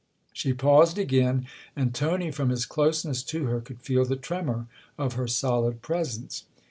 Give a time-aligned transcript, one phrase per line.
[0.33, 1.45] She paused again,
[1.75, 4.65] and Tony, from his closeness to her, could feel the tremor
[4.97, 6.45] of her solid presence.